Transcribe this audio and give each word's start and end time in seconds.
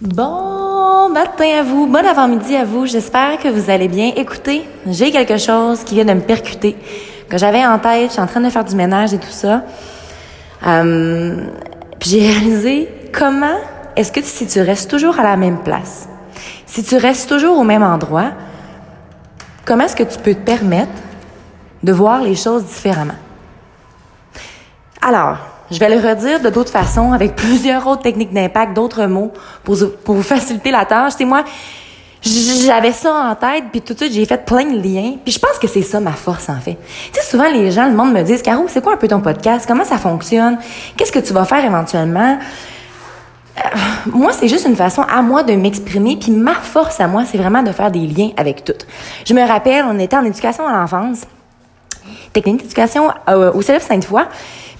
Bon 0.00 1.08
matin 1.08 1.58
à 1.58 1.62
vous, 1.64 1.88
bon 1.88 2.06
avant-midi 2.06 2.54
à 2.54 2.64
vous. 2.64 2.86
J'espère 2.86 3.36
que 3.42 3.48
vous 3.48 3.68
allez 3.68 3.88
bien. 3.88 4.12
Écoutez, 4.14 4.62
j'ai 4.86 5.10
quelque 5.10 5.38
chose 5.38 5.82
qui 5.82 5.96
vient 5.96 6.04
de 6.04 6.12
me 6.12 6.20
percuter, 6.20 6.76
que 7.28 7.36
j'avais 7.36 7.66
en 7.66 7.80
tête. 7.80 8.06
Je 8.06 8.12
suis 8.12 8.20
en 8.20 8.28
train 8.28 8.40
de 8.40 8.48
faire 8.48 8.64
du 8.64 8.76
ménage 8.76 9.12
et 9.12 9.18
tout 9.18 9.26
ça. 9.32 9.64
Euh, 10.64 11.44
puis 11.98 12.10
j'ai 12.10 12.30
réalisé 12.30 12.88
comment 13.12 13.58
est-ce 13.96 14.12
que 14.12 14.22
si 14.22 14.46
tu 14.46 14.60
restes 14.60 14.88
toujours 14.88 15.18
à 15.18 15.24
la 15.24 15.36
même 15.36 15.64
place, 15.64 16.08
si 16.64 16.84
tu 16.84 16.96
restes 16.96 17.28
toujours 17.28 17.58
au 17.58 17.64
même 17.64 17.82
endroit, 17.82 18.30
comment 19.64 19.82
est-ce 19.82 19.96
que 19.96 20.04
tu 20.04 20.18
peux 20.20 20.34
te 20.34 20.44
permettre 20.44 20.92
de 21.82 21.92
voir 21.92 22.22
les 22.22 22.36
choses 22.36 22.64
différemment? 22.66 23.18
Alors, 25.02 25.38
je 25.70 25.78
vais 25.78 25.94
le 25.94 25.96
redire 25.96 26.40
de 26.40 26.48
d'autres 26.48 26.70
façons, 26.72 27.12
avec 27.12 27.36
plusieurs 27.36 27.86
autres 27.86 28.02
techniques 28.02 28.32
d'impact, 28.32 28.74
d'autres 28.74 29.06
mots, 29.06 29.32
pour, 29.64 29.76
vous 29.76 30.22
faciliter 30.22 30.70
la 30.70 30.84
tâche. 30.84 31.12
C'est 31.16 31.24
moi, 31.24 31.44
j'avais 32.22 32.92
ça 32.92 33.12
en 33.12 33.34
tête, 33.34 33.64
puis 33.70 33.80
tout 33.80 33.94
de 33.94 33.98
suite, 33.98 34.12
j'ai 34.12 34.24
fait 34.24 34.44
plein 34.44 34.64
de 34.64 34.80
liens. 34.80 35.14
Puis 35.24 35.32
je 35.32 35.38
pense 35.38 35.58
que 35.58 35.68
c'est 35.68 35.82
ça 35.82 36.00
ma 36.00 36.12
force, 36.12 36.48
en 36.48 36.58
fait. 36.58 36.76
Tu 37.12 37.20
sais, 37.20 37.30
souvent, 37.30 37.48
les 37.50 37.70
gens, 37.70 37.86
le 37.86 37.94
monde 37.94 38.12
me 38.12 38.22
disent, 38.22 38.42
Caro, 38.42 38.66
c'est 38.68 38.82
quoi 38.82 38.94
un 38.94 38.96
peu 38.96 39.08
ton 39.08 39.20
podcast? 39.20 39.66
Comment 39.66 39.84
ça 39.84 39.98
fonctionne? 39.98 40.58
Qu'est-ce 40.96 41.12
que 41.12 41.18
tu 41.18 41.32
vas 41.32 41.44
faire 41.44 41.64
éventuellement? 41.64 42.38
Euh, 43.58 43.60
moi, 44.12 44.32
c'est 44.32 44.48
juste 44.48 44.66
une 44.66 44.76
façon 44.76 45.02
à 45.02 45.22
moi 45.22 45.42
de 45.42 45.52
m'exprimer, 45.52 46.16
puis 46.16 46.32
ma 46.32 46.54
force 46.54 47.00
à 47.00 47.08
moi, 47.08 47.24
c'est 47.24 47.38
vraiment 47.38 47.62
de 47.62 47.72
faire 47.72 47.90
des 47.90 48.06
liens 48.06 48.30
avec 48.36 48.64
tout. 48.64 48.72
Je 49.24 49.34
me 49.34 49.46
rappelle, 49.46 49.84
on 49.88 49.98
était 49.98 50.16
en 50.16 50.24
éducation 50.24 50.66
à 50.66 50.72
l'enfance, 50.72 51.22
technique 52.32 52.62
d'éducation 52.62 53.10
euh, 53.28 53.52
au 53.52 53.62
Célèbre 53.62 53.84
Sainte-Foy, 53.84 54.22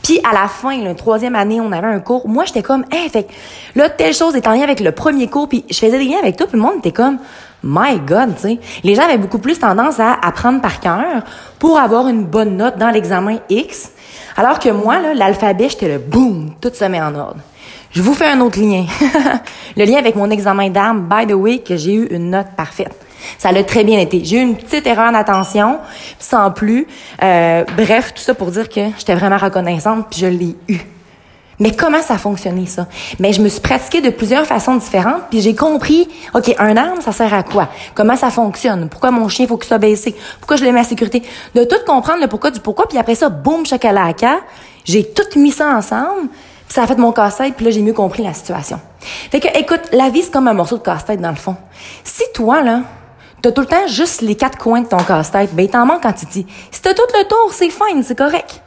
puis 0.08 0.20
à 0.24 0.32
la 0.32 0.48
fin, 0.48 0.82
la 0.82 0.94
troisième 0.94 1.34
année, 1.34 1.60
on 1.60 1.70
avait 1.70 1.86
un 1.86 2.00
cours. 2.00 2.26
Moi, 2.26 2.46
j'étais 2.46 2.62
comme, 2.62 2.82
hey, 2.90 3.10
fait 3.10 3.28
là, 3.76 3.90
telle 3.90 4.14
chose 4.14 4.34
est 4.36 4.46
en 4.46 4.52
lien 4.52 4.62
avec 4.62 4.80
le 4.80 4.90
premier 4.90 5.28
cours, 5.28 5.50
puis 5.50 5.66
je 5.68 5.76
faisais 5.76 5.98
des 5.98 6.04
liens 6.06 6.16
avec 6.18 6.34
tout, 6.34 6.46
puis 6.46 6.56
le 6.56 6.62
monde 6.62 6.78
était 6.78 6.92
comme, 6.92 7.18
my 7.62 7.98
God, 8.06 8.34
tu 8.36 8.40
sais. 8.40 8.58
Les 8.84 8.94
gens 8.94 9.02
avaient 9.02 9.18
beaucoup 9.18 9.36
plus 9.36 9.58
tendance 9.58 10.00
à 10.00 10.14
apprendre 10.14 10.62
par 10.62 10.80
cœur 10.80 11.24
pour 11.58 11.78
avoir 11.78 12.08
une 12.08 12.24
bonne 12.24 12.56
note 12.56 12.78
dans 12.78 12.88
l'examen 12.88 13.36
X, 13.50 13.90
alors 14.38 14.58
que 14.58 14.70
moi, 14.70 15.12
l'alphabet, 15.14 15.68
j'étais 15.68 15.88
le 15.88 15.98
boum, 15.98 16.52
tout 16.58 16.72
se 16.72 16.86
met 16.86 17.02
en 17.02 17.14
ordre. 17.14 17.40
Je 17.90 18.00
vous 18.00 18.14
fais 18.14 18.28
un 18.28 18.40
autre 18.40 18.58
lien. 18.58 18.86
le 19.76 19.84
lien 19.84 19.98
avec 19.98 20.16
mon 20.16 20.30
examen 20.30 20.70
d'armes, 20.70 21.06
by 21.06 21.26
the 21.26 21.34
way, 21.36 21.58
que 21.58 21.76
j'ai 21.76 21.92
eu 21.92 22.06
une 22.06 22.30
note 22.30 22.48
parfaite. 22.56 22.98
Ça 23.38 23.52
l'a 23.52 23.64
très 23.64 23.84
bien 23.84 23.98
été. 23.98 24.22
J'ai 24.24 24.36
eu 24.36 24.42
une 24.42 24.56
petite 24.56 24.86
erreur 24.86 25.12
d'attention, 25.12 25.78
sans 26.18 26.50
plus. 26.50 26.86
Euh, 27.22 27.64
bref, 27.76 28.14
tout 28.14 28.22
ça 28.22 28.34
pour 28.34 28.50
dire 28.50 28.68
que 28.68 28.80
j'étais 28.98 29.14
vraiment 29.14 29.38
reconnaissante, 29.38 30.06
puis 30.10 30.20
je 30.20 30.26
l'ai 30.26 30.56
eu. 30.68 30.80
Mais 31.60 31.72
comment 31.72 32.00
ça 32.02 32.14
a 32.14 32.18
fonctionné, 32.18 32.66
ça? 32.66 32.86
Mais 33.18 33.32
je 33.32 33.42
me 33.42 33.48
suis 33.48 33.60
pratiquée 33.60 34.00
de 34.00 34.10
plusieurs 34.10 34.46
façons 34.46 34.76
différentes, 34.76 35.22
puis 35.28 35.40
j'ai 35.40 35.56
compris, 35.56 36.08
OK, 36.34 36.54
un 36.58 36.76
arme, 36.76 37.00
ça 37.00 37.10
sert 37.10 37.34
à 37.34 37.42
quoi? 37.42 37.68
Comment 37.94 38.16
ça 38.16 38.30
fonctionne? 38.30 38.88
Pourquoi 38.88 39.10
mon 39.10 39.28
chien, 39.28 39.46
faut 39.46 39.56
qu'il 39.56 39.66
soit 39.66 39.78
baissé? 39.78 40.14
Pourquoi 40.38 40.56
je 40.56 40.64
le 40.64 40.70
mets 40.70 40.80
à 40.80 40.84
sécurité? 40.84 41.22
De 41.54 41.64
tout 41.64 41.78
comprendre 41.84 42.20
le 42.20 42.28
pourquoi 42.28 42.52
du 42.52 42.60
pourquoi, 42.60 42.86
puis 42.86 42.96
après 42.96 43.16
ça, 43.16 43.28
boum, 43.28 43.66
chakalaka, 43.66 44.36
j'ai 44.84 45.04
tout 45.04 45.38
mis 45.38 45.50
ça 45.50 45.66
ensemble, 45.70 46.28
puis 46.28 46.74
ça 46.74 46.84
a 46.84 46.86
fait 46.86 46.96
mon 46.96 47.10
casse-tête, 47.10 47.54
puis 47.56 47.64
là, 47.64 47.72
j'ai 47.72 47.82
mieux 47.82 47.92
compris 47.92 48.22
la 48.22 48.34
situation. 48.34 48.78
Fait 49.00 49.40
que, 49.40 49.48
écoute, 49.58 49.80
la 49.92 50.10
vie, 50.10 50.22
c'est 50.22 50.30
comme 50.30 50.46
un 50.46 50.54
morceau 50.54 50.78
de 50.78 50.82
casse-tête, 50.82 51.20
dans 51.20 51.30
le 51.30 51.36
fond. 51.36 51.56
Si 52.04 52.22
toi, 52.34 52.62
là, 52.62 52.82
t'as 53.42 53.52
tout 53.52 53.60
le 53.60 53.66
temps 53.66 53.86
juste 53.86 54.20
les 54.20 54.34
quatre 54.34 54.58
coins 54.58 54.82
de 54.82 54.88
ton 54.88 54.98
casse-tête, 54.98 55.54
ben, 55.54 55.64
il 55.64 55.70
t'en 55.70 55.86
manque 55.86 56.02
quand 56.02 56.12
tu 56.12 56.26
dis. 56.26 56.46
Si 56.70 56.82
t'as 56.82 56.94
tout 56.94 57.02
le 57.14 57.24
tour, 57.24 57.50
c'est 57.52 57.70
fine, 57.70 58.02
c'est 58.02 58.16
correct. 58.16 58.60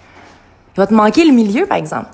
Il 0.75 0.79
va 0.79 0.87
te 0.87 0.93
manquer 0.93 1.25
le 1.25 1.33
milieu, 1.33 1.65
par 1.65 1.77
exemple. 1.77 2.07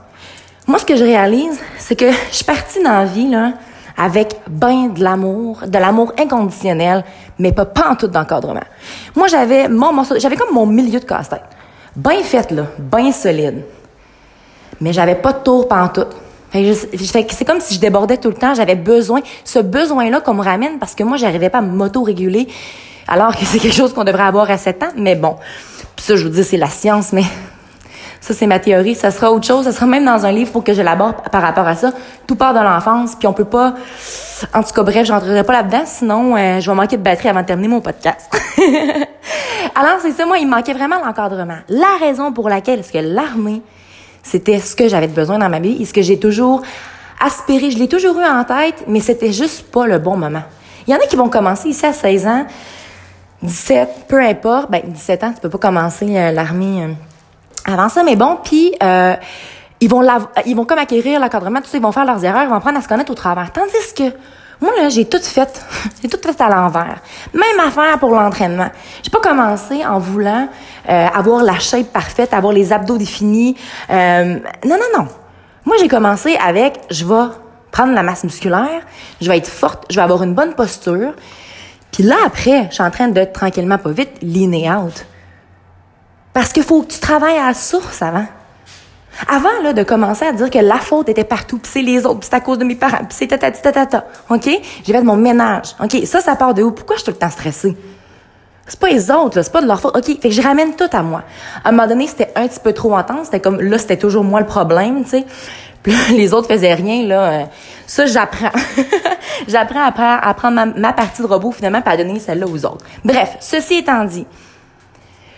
Moi, 0.66 0.80
ce 0.80 0.86
que 0.86 0.96
je 0.96 1.04
réalise, 1.04 1.60
c'est 1.78 1.96
que 1.96 2.12
je 2.12 2.36
suis 2.36 2.46
partie 2.46 2.82
dans 2.84 2.92
la 2.92 3.06
vie, 3.06 3.30
là, 3.30 3.54
avec 3.96 4.40
ben 4.50 4.94
de 4.94 5.04
l'amour, 5.04 5.62
de 5.66 5.78
l'amour 5.78 6.14
inconditionnel, 6.20 7.04
mais 7.40 7.52
pas, 7.52 7.66
pas 7.66 7.90
en 7.90 7.96
tout 7.96 8.08
d'encadrement. 8.08 8.64
Moi, 9.16 9.28
j'avais 9.28 9.70
mon 9.70 9.94
morceau, 9.94 10.16
j'avais 10.20 10.36
comme 10.36 10.54
mon 10.54 10.66
milieu 10.66 11.00
de 11.00 11.06
casse-tête. 11.06 11.44
Bien 11.96 12.22
fait, 12.22 12.52
là, 12.52 12.64
bien 12.78 13.12
solide. 13.12 13.64
Mais 14.80 14.94
j'avais 14.94 15.16
pas 15.16 15.34
de 15.34 15.40
tour 15.40 15.68
tout. 15.94 16.06
C'est 16.52 17.46
comme 17.46 17.60
si 17.60 17.76
je 17.76 17.80
débordais 17.80 18.18
tout 18.18 18.30
le 18.30 18.36
temps. 18.36 18.54
J'avais 18.54 18.76
besoin, 18.76 19.22
ce 19.44 19.60
besoin-là 19.60 20.22
qu'on 20.22 20.34
me 20.34 20.44
ramène 20.44 20.80
parce 20.80 20.96
que 20.96 21.04
moi, 21.04 21.18
j'arrivais 21.18 21.50
pas 21.50 21.60
à 21.60 21.62
m'auto-réguler 21.62 22.48
alors 23.08 23.36
que 23.36 23.46
c'est 23.46 23.60
quelque 23.60 23.76
chose 23.76 23.94
qu'on 23.94 24.04
devrait 24.04 24.24
avoir 24.24 24.50
à 24.50 24.58
7 24.58 24.84
ans. 24.84 24.90
Mais 24.96 25.16
bon, 25.16 25.36
ça, 25.98 26.16
je 26.16 26.24
vous 26.24 26.34
dis, 26.34 26.44
c'est 26.44 26.58
la 26.58 26.70
science, 26.70 27.14
mais 27.14 27.24
ça, 28.22 28.34
c'est 28.34 28.48
ma 28.48 28.60
théorie. 28.60 28.96
Ça 28.96 29.12
sera 29.12 29.32
autre 29.32 29.46
chose. 29.46 29.66
Ça 29.66 29.72
sera 29.72 29.86
même 29.86 30.06
dans 30.06 30.26
un 30.26 30.32
livre 30.32 30.52
pour 30.52 30.64
que 30.64 30.74
je 30.74 30.82
l'aborde 30.82 31.16
par 31.32 31.42
rapport 31.42 31.68
à 31.68 31.76
ça. 31.76 31.92
Tout 32.28 32.36
part 32.36 32.54
de 32.54 32.60
l'enfance, 32.60 33.16
puis 33.16 33.28
on 33.28 33.34
peut 33.34 33.46
pas... 33.46 33.76
En 34.54 34.62
tout 34.62 34.74
cas, 34.74 34.84
bref, 34.84 35.06
j'entrerai 35.08 35.44
pas 35.44 35.54
là-dedans, 35.54 35.84
sinon 35.86 36.36
euh, 36.36 36.60
je 36.60 36.70
vais 36.70 36.76
manquer 36.76 36.98
de 36.98 37.02
batterie 37.02 37.30
avant 37.30 37.42
de 37.42 37.48
terminer 37.48 37.70
mon 37.70 37.82
podcast. 37.82 38.30
Alors, 39.76 40.00
c'est 40.02 40.12
ça, 40.12 40.26
moi, 40.26 40.38
il 40.38 40.48
manquait 40.48 40.74
vraiment 40.74 40.98
l'encadrement. 41.04 41.58
La 41.70 41.98
raison 42.00 42.32
pour 42.32 42.50
laquelle 42.50 42.80
est-ce 42.80 42.92
que 42.92 43.00
l'armée 43.00 43.62
c'était 44.28 44.60
ce 44.60 44.76
que 44.76 44.90
j'avais 44.90 45.08
besoin 45.08 45.40
dans 45.40 45.50
ma 45.50 45.60
vie 45.60 45.82
et 45.82 45.86
ce 45.86 45.94
que 45.94 46.02
j'ai 46.02 46.20
toujours 46.20 46.62
aspiré. 47.20 47.72
Je 47.72 47.78
l'ai 47.78 47.88
toujours 47.88 48.20
eu 48.20 48.26
en 48.26 48.44
tête, 48.44 48.84
mais 48.88 49.00
c'était 49.00 49.32
juste 49.32 49.72
pas 49.72 49.88
le 49.88 50.00
bon 50.00 50.18
moment. 50.18 50.44
Il 50.86 50.94
y 50.94 50.96
en 50.96 51.00
a 51.00 51.08
qui 51.08 51.16
vont 51.16 51.30
commencer 51.30 51.70
ici 51.70 51.86
à 51.86 51.94
16 51.94 52.28
ans, 52.28 52.46
17, 53.42 54.06
peu 54.08 54.22
importe. 54.22 54.70
Ben, 54.70 54.82
17 54.86 55.24
ans, 55.24 55.34
tu 55.34 55.42
peux 55.42 55.50
pas 55.50 55.58
commencer 55.58 56.18
euh, 56.18 56.32
l'armée 56.32 56.84
euh, 56.84 56.94
avant 57.66 57.90
ça, 57.90 58.04
mais 58.04 58.16
bon, 58.16 58.38
puis 58.44 58.74
euh, 58.84 59.16
ils 59.80 59.90
vont 59.90 60.06
ils 60.46 60.56
vont 60.56 60.66
comme 60.66 60.80
acquérir 60.80 61.20
l'encadrement, 61.20 61.62
tout 61.62 61.68
ça, 61.68 61.78
ils 61.78 61.84
vont 61.84 61.92
faire 61.92 62.06
leurs 62.06 62.24
erreurs, 62.24 62.44
ils 62.44 62.50
vont 62.50 62.56
apprendre 62.56 62.78
à 62.78 62.82
se 62.82 62.88
connaître 62.88 63.12
au 63.12 63.16
travers. 63.16 63.52
Tandis 63.54 63.94
que 63.96 64.16
moi, 64.60 64.72
là, 64.76 64.90
j'ai 64.90 65.06
tout 65.06 65.22
fait. 65.22 65.66
j'ai 66.02 66.10
tout 66.10 66.20
fait 66.22 66.42
à 66.42 66.50
l'envers. 66.50 67.00
Même 67.34 67.60
affaire 67.66 68.00
pour 68.00 68.10
l'entraînement. 68.12 68.70
J'ai 69.04 69.12
pas 69.12 69.20
commencé 69.20 69.86
en 69.86 70.00
voulant 70.00 70.50
euh, 70.90 71.08
avoir 71.14 71.44
la 71.44 71.60
shape 71.60 71.92
parfaite, 71.94 72.34
avoir 72.34 72.54
les 72.54 72.74
abdos 72.74 72.98
définis. 72.98 73.56
Euh, 73.90 74.40
non, 74.66 74.78
non, 74.78 75.00
non. 75.00 75.08
Moi, 75.66 75.76
j'ai 75.80 75.88
commencé 75.88 76.38
avec, 76.38 76.80
je 76.90 77.06
vais 77.06 77.34
prendre 77.72 77.94
la 77.94 78.02
masse 78.02 78.24
musculaire, 78.24 78.82
je 79.22 79.30
vais 79.30 79.38
être 79.38 79.50
forte, 79.50 79.86
je 79.90 79.96
vais 79.98 80.02
avoir 80.02 80.24
une 80.24 80.34
bonne 80.34 80.56
posture. 80.56 81.14
Puis 81.92 82.04
là, 82.04 82.16
après, 82.26 82.68
je 82.70 82.76
suis 82.76 82.84
en 82.84 82.92
train 82.92 83.10
de, 83.10 83.24
tranquillement, 83.26 83.78
pas 83.78 83.92
vite, 83.92 84.14
leaner 84.22 84.72
out. 84.72 85.06
Parce 86.34 86.54
qu'il 86.54 86.64
faut 86.64 86.82
que 86.84 86.94
tu 86.94 87.00
travailles 87.00 87.38
à 87.38 87.48
la 87.48 87.54
source 87.54 88.02
avant. 88.02 88.26
Avant 89.28 89.62
là, 89.64 89.74
de 89.74 89.84
commencer 89.84 90.26
à 90.26 90.32
dire 90.32 90.50
que 90.50 90.60
la 90.60 90.78
faute 90.78 91.10
était 91.10 91.24
partout, 91.24 91.58
puis 91.58 91.72
c'est 91.72 91.82
les 91.82 92.06
autres, 92.06 92.20
puis 92.20 92.30
c'est 92.30 92.36
à 92.36 92.42
cause 92.42 92.58
de 92.58 92.64
mes 92.64 92.76
parents, 92.76 92.98
puis 92.98 93.18
c'est 93.18 93.28
tata, 93.28 93.52
tata, 93.52 94.06
OK? 94.30 94.50
J'ai 94.86 94.94
fait 94.94 95.02
mon 95.02 95.16
ménage. 95.16 95.76
OK, 95.84 96.06
ça, 96.06 96.22
ça 96.22 96.36
part 96.36 96.54
de 96.54 96.64
où? 96.64 96.72
Pourquoi 96.72 96.96
je 96.96 97.02
suis 97.02 97.12
tout 97.12 97.18
le 97.18 97.20
temps 97.20 97.32
stressée? 97.32 97.76
C'est 98.68 98.80
pas 98.80 98.90
les 98.90 99.10
autres, 99.10 99.42
c'est 99.42 99.52
pas 99.52 99.62
de 99.62 99.68
leur 99.68 99.80
faute. 99.80 99.96
OK, 99.96 100.06
fait 100.06 100.16
que 100.16 100.30
je 100.30 100.42
ramène 100.42 100.76
tout 100.76 100.90
à 100.92 101.02
moi. 101.02 101.24
À 101.64 101.70
un 101.70 101.72
moment 101.72 101.88
donné, 101.88 102.06
c'était 102.06 102.32
un 102.36 102.48
petit 102.48 102.60
peu 102.60 102.74
trop 102.74 102.96
intense. 102.96 103.26
C'était 103.26 103.40
comme, 103.40 103.62
là, 103.62 103.78
c'était 103.78 103.98
toujours 103.98 104.26
moi 104.26 104.42
le 104.42 104.46
problème, 104.46 105.04
tu 105.04 105.12
sais. 105.12 105.26
Puis 105.84 105.94
les 106.18 106.34
autres 106.34 106.48
faisaient 106.48 106.74
rien, 106.74 107.06
là. 107.08 107.32
Euh, 107.32 107.44
ça, 107.86 108.06
j'apprends. 108.06 108.52
j'apprends 109.48 109.86
à, 109.86 110.34
prendre 110.34 110.78
ma, 110.78 110.94
partie 110.94 111.22
de 111.22 111.28
robot, 111.28 111.52
finalement, 111.52 111.82
puis 111.82 111.94
à 111.94 111.98
donner 111.98 112.20
celle-là 112.20 112.46
aux 112.46 112.66
autres. 112.66 112.86
Bref, 113.06 113.38
ceci 113.40 113.76
étant 113.76 114.04
dit, 114.04 114.26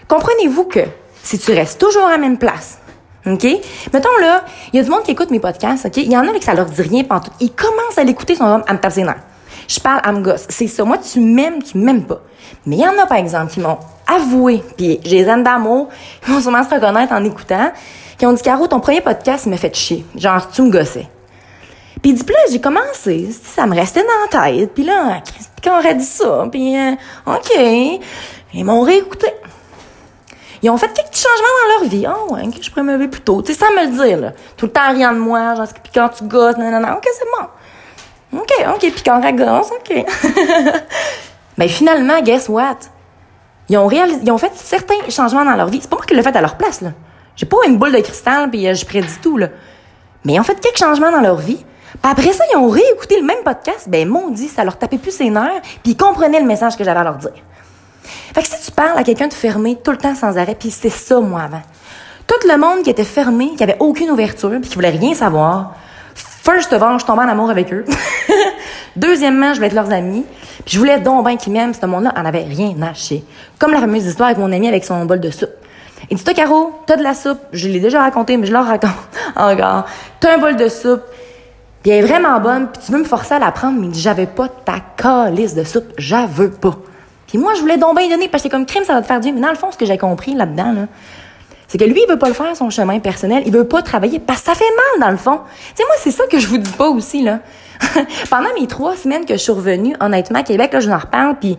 comprenez-vous 0.07 0.63
que 0.63 0.81
si 1.22 1.38
tu 1.38 1.51
restes 1.51 1.79
toujours 1.79 2.07
à 2.07 2.11
la 2.11 2.17
même 2.17 2.40
place, 2.40 2.79
OK? 3.25 3.46
Mettons 3.94 4.18
là, 4.22 4.44
il 4.72 4.78
y 4.78 4.80
a 4.80 4.84
du 4.84 4.90
monde 4.90 5.03
qui 5.03 5.12
écoute 5.12 5.30
mes 5.31 5.40
podcasts, 5.40 5.85
OK? 5.85 5.97
Il 5.97 6.12
y 6.12 6.18
en 6.18 6.28
a 6.28 6.34
qui 6.34 6.44
ça 6.44 6.53
leur 6.53 6.66
dit 6.66 6.81
rien 6.81 7.03
pendant 7.03 7.22
tout. 7.22 7.31
Ils 7.40 7.52
commencent 7.52 7.97
à 7.97 8.03
l'écouter, 8.03 8.35
son 8.35 8.46
à 8.46 8.57
me 8.74 8.80
taper 8.80 9.06
Je 9.68 9.80
parle 9.80 10.02
à 10.03 10.12
me 10.12 10.22
gosse. 10.22 10.46
C'est 10.50 10.68
ça. 10.68 10.84
Moi, 10.84 10.97
tu 10.97 11.19
m'aimes, 11.19 11.62
tu 11.62 11.78
m'aimes 11.78 12.06
pas. 12.06 12.22
Mais 12.66 12.78
il 12.78 12.81
y 12.81 12.88
en 12.88 12.97
a, 12.97 13.06
par 13.06 13.18
exemple, 13.18 13.52
qui 13.52 13.59
m'ont 13.59 13.78
avoué, 14.08 14.63
puis 14.78 15.00
j'ai 15.03 15.24
les 15.24 15.29
aime 15.29 15.44
d'amour, 15.44 15.90
ils 16.28 16.34
vont 16.34 16.41
sûrement 16.41 16.63
se 16.63 16.74
reconnaître 16.74 17.13
en 17.13 17.24
écoutant, 17.24 17.72
qui 18.18 18.25
ont 18.25 18.34
dit, 18.34 18.41
Caro, 18.41 18.68
ton 18.68 18.79
premier 18.79 19.02
podcast 19.02 19.46
m'a 19.46 19.58
fait 19.58 19.75
chier. 19.75 20.06
Genre, 20.16 20.50
tu 20.50 20.62
me 20.62 20.72
gossais. 20.72 21.08
Puis 22.02 22.13
dit, 22.13 22.24
puis 22.24 22.34
là, 22.34 22.41
j'ai 22.50 22.62
commencé, 22.62 23.29
ça 23.31 23.66
me 23.66 23.75
restait 23.75 24.03
dans 24.03 24.40
la 24.40 24.52
tête, 24.52 24.73
puis 24.73 24.84
là, 24.84 25.22
quand 25.61 25.76
on 25.76 25.79
aurait 25.79 25.96
dit 25.96 26.05
ça, 26.05 26.47
puis 26.49 26.78
euh, 26.78 26.94
OK. 27.26 27.99
Ils 28.53 28.66
m'ont 28.66 28.82
réécouté. 28.82 29.28
Ils 30.61 30.70
ont 30.70 30.78
fait 30.78 30.88
quelques 30.94 31.16
changements 31.16 31.47
dans 31.64 31.79
leur 31.79 31.90
vie. 31.90 32.06
Oh, 32.08 32.34
ouais, 32.34 32.50
que 32.52 32.61
je 32.64 32.70
pourrais 32.70 32.84
me 32.84 32.94
lever 32.94 33.08
plus 33.08 33.22
tôt. 33.22 33.41
Tu 33.41 33.53
sais, 33.53 33.59
ça 33.59 33.67
me 33.72 33.85
le 33.85 34.03
dire, 34.03 34.17
là. 34.20 34.34
Tout 34.58 34.66
le 34.66 34.72
temps 34.72 34.91
rien 34.91 35.14
de 35.14 35.20
moi, 35.20 35.56
genre, 35.56 35.67
puis 35.67 35.91
quand 35.94 36.09
tu 36.09 36.26
gosses, 36.26 36.58
non, 36.58 36.78
OK, 36.94 37.08
c'est 37.14 37.26
bon. 37.38 38.40
OK, 38.41 38.52
OK, 38.76 38.79
puis 38.79 39.03
quand 39.03 39.22
on 39.23 39.32
gosse, 39.32 39.72
OK. 39.72 40.06
Mais 41.58 41.67
finalement, 41.67 42.22
guess 42.22 42.47
what? 42.50 42.78
Ils 43.70 43.78
ont 43.78 43.88
réalisé, 43.88 44.22
ils 44.23 44.32
ont 44.32 44.38
fait 44.38 44.52
certains 44.56 45.09
changements 45.09 45.46
dans 45.46 45.56
leur 45.56 45.67
vie. 45.67 45.79
C'est 45.82 45.90
pas 45.90 45.97
moi 45.97 46.06
qui 46.06 46.16
l'ai 46.16 46.23
fait 46.23 46.35
à 46.35 46.41
leur 46.41 46.56
place, 46.56 46.82
là. 46.82 46.91
J'ai 47.35 47.46
pas 47.46 47.58
une 47.67 47.78
boule 47.78 47.94
de 47.94 48.02
cristal 48.02 48.50
puis 48.50 48.67
euh, 48.67 48.73
je 48.73 48.85
prédis 48.85 49.20
tout, 49.22 49.38
là. 49.38 49.47
Mais 50.26 50.34
ils 50.34 50.40
ont 50.40 50.44
fait 50.44 50.59
quelques 50.59 50.78
changements 50.78 51.11
dans 51.11 51.22
leur 51.22 51.38
vie. 51.38 51.64
Puis 52.02 52.11
après 52.11 52.34
ça, 52.34 52.44
ils 52.52 52.58
ont 52.58 52.70
réécouté 52.70 53.20
le 53.20 53.26
même 53.26 53.44
podcast. 53.44 53.88
Ben, 53.88 54.08
mon 54.08 54.29
dit, 54.29 54.47
ça 54.47 54.64
leur 54.64 54.78
tapait 54.78 54.97
plus 54.97 55.11
ses 55.11 55.29
nerfs 55.29 55.61
puis 55.84 55.94
ils 55.94 55.97
comprenaient 55.97 56.40
le 56.40 56.46
message 56.46 56.78
que 56.78 56.84
j'avais 56.84 57.00
à 57.00 57.03
leur 57.03 57.16
dire. 57.16 57.32
Fait 58.34 58.41
que 58.41 58.47
si 58.47 58.66
tu 58.66 58.72
parles 58.72 58.97
à 58.97 59.03
quelqu'un 59.03 59.28
de 59.28 59.34
fermé 59.34 59.78
tout 59.84 59.91
le 59.91 59.97
temps 59.97 60.16
sans 60.16 60.38
arrêt, 60.38 60.56
puis 60.56 60.72
c'était 60.72 60.90
ça, 60.90 61.20
moi, 61.20 61.41
avant. 61.41 61.61
Tout 62.28 62.47
le 62.47 62.58
monde 62.58 62.84
qui 62.84 62.90
était 62.90 63.03
fermé, 63.03 63.52
qui 63.58 63.64
avait 63.64 63.78
aucune 63.79 64.11
ouverture, 64.11 64.59
puis 64.61 64.70
qui 64.70 64.76
voulait 64.76 64.90
rien 64.90 65.14
savoir, 65.14 65.73
first 66.16 66.72
of 66.73 66.82
all, 66.82 67.00
je 67.00 67.06
tombais 67.06 67.23
en 67.23 67.29
amour 67.29 67.50
avec 67.50 67.73
eux. 67.73 67.85
Deuxièmement, 68.96 69.52
je 69.52 69.56
voulais 69.56 69.67
être 69.67 69.73
leurs 69.73 69.91
amis. 69.91 70.26
Puis 70.66 70.76
je 70.76 70.79
voulais 70.79 71.00
donc 71.00 71.26
bien 71.26 71.38
qu'ils 71.38 71.53
m'aiment. 71.53 71.73
Ce 71.73 71.85
monde-là 71.85 72.14
en 72.16 72.26
avait 72.26 72.44
rien 72.44 72.76
à 72.82 72.94
chier. 72.94 73.23
Comme 73.58 73.72
la 73.72 73.79
fameuse 73.79 74.06
histoire 74.06 74.29
avec 74.29 74.40
mon 74.40 74.52
ami 74.52 74.67
avec 74.67 74.84
son 74.84 75.06
bol 75.06 75.20
de 75.20 75.32
soupe. 75.32 75.50
Il 76.09 76.17
dit, 76.17 76.23
toi, 76.23 76.34
Caro, 76.34 76.73
t'as 76.85 76.97
de 76.97 77.03
la 77.03 77.14
soupe. 77.14 77.40
Je 77.52 77.67
l'ai 77.67 77.79
déjà 77.79 78.02
raconté, 78.02 78.38
mais 78.38 78.47
je 78.47 78.53
leur 78.53 78.66
raconte 78.66 78.91
encore. 79.35 79.85
T'as 80.20 80.35
un 80.35 80.38
bol 80.38 80.56
de 80.56 80.67
soupe. 80.67 81.02
Puis 81.82 81.91
elle 81.91 82.03
est 82.03 82.08
vraiment 82.08 82.40
bonne, 82.41 82.67
puis 82.67 82.82
tu 82.85 82.91
veux 82.91 83.00
me 83.00 83.06
forcer 83.06 83.35
à 83.35 83.40
la 83.40 83.52
prendre, 83.52 83.79
mais 83.79 83.88
j'avais 83.94 84.26
pas 84.26 84.50
ta 84.50 84.82
calice 84.97 85.56
de 85.56 85.64
soupe. 85.64 85.94
J'en 85.97 86.26
veux 86.26 86.52
pas. 86.52 86.76
Puis 87.29 87.37
moi, 87.37 87.53
je 87.53 87.61
voulais 87.61 87.78
donc 87.78 87.96
bien 87.96 88.09
donner, 88.09 88.28
parce 88.28 88.43
que 88.43 88.49
comme 88.49 88.66
crime, 88.66 88.84
ça 88.84 88.93
va 88.93 89.02
te 89.02 89.08
faire 89.08 89.20
du 89.20 89.31
Mais 89.31 89.40
dans 89.40 89.49
le 89.49 89.55
fond, 89.55 89.72
ce 89.72 89.78
que 89.78 89.85
j'ai 89.85 89.97
compris 89.97 90.34
là-dedans, 90.34 90.73
là, 90.73 90.87
c'est 91.67 91.78
que 91.78 91.85
lui, 91.85 92.02
il 92.03 92.09
veut 92.11 92.17
pas 92.17 92.28
le 92.28 92.34
faire, 92.34 92.55
son 92.55 92.72
chemin 92.72 92.99
personnel. 92.99 93.43
Il 93.46 93.53
veut 93.53 93.67
pas 93.67 93.84
travailler 93.84 94.17
parce 94.20 94.40
que 94.40 94.47
ça 94.47 94.55
fait 94.55 94.66
mal, 94.66 95.08
dans 95.08 95.11
le 95.11 95.17
fond. 95.17 95.41
Tu 95.76 95.84
moi, 95.84 95.96
c'est 95.99 96.11
ça 96.11 96.26
que 96.26 96.40
je 96.40 96.47
vous 96.47 96.58
dis 96.58 96.72
pas 96.72 96.90
aussi, 96.90 97.22
là. 97.22 97.40
Pendant 98.31 98.49
mes 98.59 98.66
trois 98.66 98.96
semaines 98.96 99.26
que 99.26 99.35
je 99.35 99.40
suis 99.40 99.52
revenue, 99.52 99.96
honnêtement, 99.99 100.40
à 100.40 100.43
Québec, 100.43 100.73
là, 100.73 100.79
je 100.79 100.87
vous 100.87 100.96
en 100.96 100.97
reparle, 100.97 101.35
puis 101.40 101.58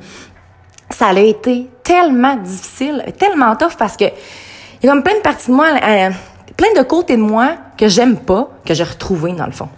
ça 0.90 1.06
a 1.06 1.20
été 1.20 1.70
tellement 1.84 2.34
difficile, 2.34 3.04
tellement 3.16 3.54
tough 3.54 3.76
parce 3.78 3.96
que 3.96 4.04
il 4.04 4.86
y 4.86 4.88
a 4.88 4.92
comme 4.92 5.04
plein 5.04 5.14
de 5.14 5.20
parties 5.20 5.50
de 5.50 5.54
moi, 5.54 5.66
euh, 5.68 6.10
plein 6.56 6.72
de 6.76 6.82
côtés 6.82 7.16
de 7.16 7.22
moi 7.22 7.50
que 7.76 7.86
j'aime 7.86 8.16
pas, 8.16 8.50
que 8.66 8.74
j'ai 8.74 8.82
retrouvé 8.82 9.32
dans 9.32 9.46
le 9.46 9.52
fond. 9.52 9.68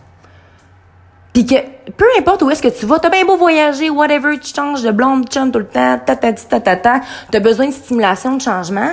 Puis 1.33 1.47
que 1.47 1.55
peu 1.97 2.05
importe 2.19 2.43
où 2.43 2.51
est-ce 2.51 2.63
que 2.63 2.69
tu 2.69 2.87
vas, 2.87 2.99
t'as 2.99 3.09
bien 3.09 3.25
beau 3.25 3.37
voyager, 3.37 3.91
whatever, 3.91 4.39
tu 4.39 4.53
changes 4.55 4.83
de 4.83 4.91
blonde, 4.91 5.29
chum 5.29 5.51
tout 5.51 5.59
le 5.59 5.67
temps, 5.67 5.99
ta 6.05 6.17
ta 6.17 6.33
ta 6.33 6.61
ta 6.61 6.77
ta, 6.77 7.01
t'as 7.31 7.41
besoin 7.41 7.69
de 7.69 7.73
stimulation, 7.73 8.37
de 8.37 8.43
changement. 8.43 8.91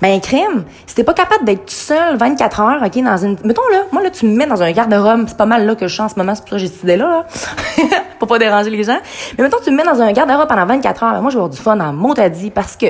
Ben, 0.00 0.18
crime, 0.20 0.64
si 0.86 0.94
t'es 0.94 1.04
pas 1.04 1.12
capable 1.12 1.44
d'être 1.44 1.66
tout 1.66 1.74
seul 1.74 2.16
24 2.16 2.60
heures, 2.60 2.82
OK, 2.82 3.02
dans 3.02 3.18
une... 3.18 3.36
Mettons, 3.44 3.68
là, 3.70 3.82
moi, 3.92 4.02
là, 4.02 4.08
tu 4.08 4.24
me 4.24 4.34
mets 4.34 4.46
dans 4.46 4.62
un 4.62 4.72
garde-robe, 4.72 5.26
c'est 5.28 5.36
pas 5.36 5.44
mal 5.44 5.66
là 5.66 5.74
que 5.74 5.88
je 5.88 5.92
suis 5.92 6.02
en 6.02 6.08
ce 6.08 6.14
moment, 6.16 6.34
c'est 6.34 6.40
pour 6.40 6.50
ça 6.50 6.56
que 6.56 6.62
j'ai 6.62 6.68
cette 6.68 6.84
idée-là, 6.84 7.10
là. 7.10 7.26
pour 8.18 8.26
pas 8.26 8.38
déranger 8.38 8.70
les 8.70 8.82
gens. 8.82 8.98
Mais 9.36 9.44
mettons, 9.44 9.58
tu 9.62 9.70
me 9.70 9.76
mets 9.76 9.84
dans 9.84 10.00
un 10.00 10.10
garde-robe 10.12 10.48
pendant 10.48 10.64
24 10.64 11.02
heures, 11.02 11.12
ben, 11.12 11.20
moi, 11.20 11.30
je 11.30 11.36
vais 11.36 11.42
avoir 11.42 11.50
du 11.50 11.58
fun 11.58 11.78
en 11.78 11.92
mot 11.92 12.14
à 12.16 12.30
dit 12.30 12.50
parce 12.50 12.76
que, 12.76 12.86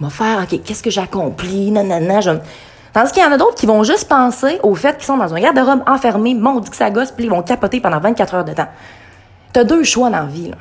va 0.00 0.08
faire, 0.08 0.42
OK, 0.42 0.62
qu'est-ce 0.64 0.82
que 0.82 0.90
j'ai 0.90 1.02
accompli, 1.02 1.70
nanana, 1.70 2.22
je... 2.22 2.30
Tandis 2.92 3.12
qu'il 3.12 3.22
y 3.22 3.26
en 3.26 3.32
a 3.32 3.36
d'autres 3.36 3.54
qui 3.54 3.66
vont 3.66 3.84
juste 3.84 4.08
penser 4.08 4.58
au 4.62 4.74
fait 4.74 4.96
qu'ils 4.96 5.06
sont 5.06 5.16
dans 5.16 5.32
un 5.34 5.40
garde-robe 5.40 5.82
enfermé, 5.86 6.34
dit 6.34 6.70
que 6.70 6.76
ça 6.76 6.90
gosse, 6.90 7.12
puis 7.12 7.24
ils 7.24 7.30
vont 7.30 7.42
capoter 7.42 7.80
pendant 7.80 8.00
24 8.00 8.34
heures 8.34 8.44
de 8.44 8.52
temps. 8.52 8.68
T'as 9.52 9.64
deux 9.64 9.84
choix 9.84 10.10
dans 10.10 10.20
la 10.20 10.26
vie, 10.26 10.48
là. 10.48 10.56